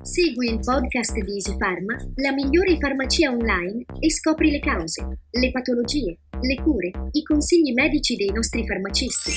[0.00, 6.16] Segui il podcast di EasyPharma, la migliore farmacia online e scopri le cause, le patologie,
[6.40, 9.32] le cure, i consigli medici dei nostri farmacisti.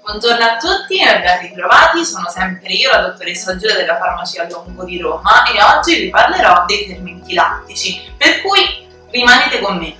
[0.00, 4.84] Buongiorno a tutti e ben ritrovati, sono sempre io, la dottoressa Giulia della Farmacia Longo
[4.84, 9.96] di Roma e oggi vi parlerò dei fermenti lattici, per cui rimanete con me.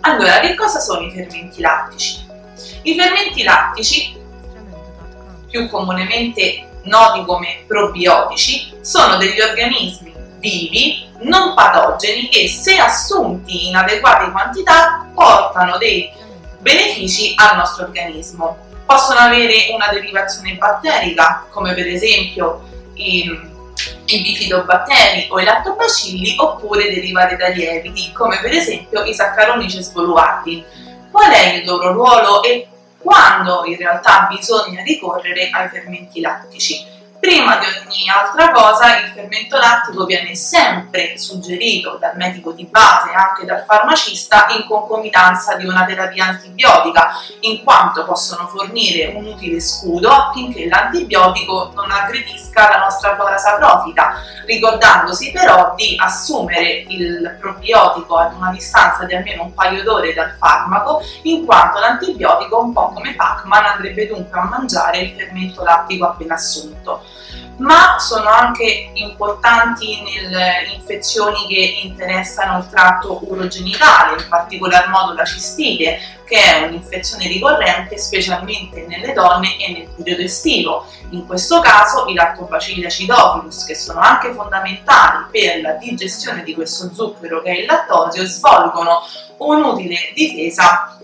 [0.00, 2.26] Allora, che cosa sono i fermenti lattici?
[2.82, 4.18] I fermenti lattici,
[5.48, 13.76] più comunemente noti come probiotici, sono degli organismi vivi, non patogeni che se assunti in
[13.76, 16.10] adeguate quantità portano dei
[16.58, 18.68] benefici al nostro organismo.
[18.86, 22.62] Possono avere una derivazione batterica, come per esempio
[22.94, 23.22] i,
[24.06, 30.64] i bifidobatteri o i lattobacilli, oppure derivate da lieviti, come per esempio i saccaronici svoluati.
[31.10, 32.66] Qual è il loro ruolo e
[33.02, 36.98] quando in realtà bisogna ricorrere ai fermenti lattici.
[37.20, 43.10] Prima di ogni altra cosa il fermento lattico viene sempre suggerito dal medico di base
[43.10, 49.26] e anche dal farmacista in concomitanza di una terapia antibiotica, in quanto possono fornire un
[49.26, 54.14] utile scudo affinché l'antibiotico non aggredisca la nostra flora saprofita,
[54.46, 60.34] ricordandosi però di assumere il probiotico ad una distanza di almeno un paio d'ore dal
[60.38, 66.06] farmaco, in quanto l'antibiotico, un po' come Pac-Man, andrebbe dunque a mangiare il fermento lattico
[66.06, 67.02] appena assunto.
[67.58, 75.26] Ma sono anche importanti nelle infezioni che interessano il tratto urogenitale, in particolar modo la
[75.26, 80.86] cistite, che è un'infezione ricorrente specialmente nelle donne e nel periodo estivo.
[81.10, 86.94] In questo caso i lattobacilli acidophilus, che sono anche fondamentali per la digestione di questo
[86.94, 89.00] zucchero che è il lattosio, svolgono
[89.38, 90.96] un'utile difesa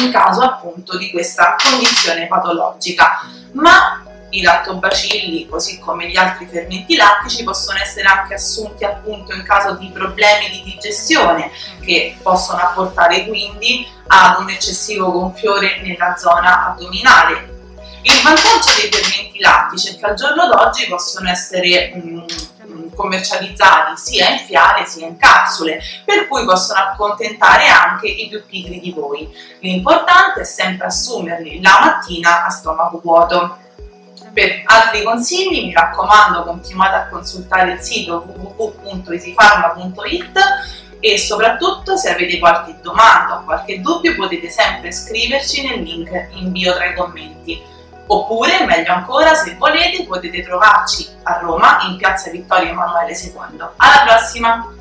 [0.00, 3.18] in caso appunto di questa condizione patologica.
[3.54, 9.42] Ma i lattobacilli, così come gli altri fermenti lattici, possono essere anche assunti appunto in
[9.42, 11.50] caso di problemi di digestione
[11.84, 17.56] che possono apportare quindi ad un eccessivo gonfiore nella zona addominale.
[18.02, 22.24] Il vantaggio dei fermenti lattici è che al giorno d'oggi possono essere mh,
[22.64, 28.44] mm, commercializzati sia in fiale sia in capsule, per cui possono accontentare anche i più
[28.46, 29.28] pigri di voi.
[29.60, 33.58] L'importante è sempre assumerli la mattina a stomaco vuoto.
[34.38, 40.38] Per altri consigli mi raccomando continuate a consultare il sito www.easypharma.it
[41.00, 46.52] e soprattutto se avete qualche domanda o qualche dubbio potete sempre scriverci nel link in
[46.52, 47.60] bio tra i commenti.
[48.06, 53.32] Oppure, meglio ancora, se volete potete trovarci a Roma in piazza Vittorio Emanuele II.
[53.74, 54.72] Alla prossima!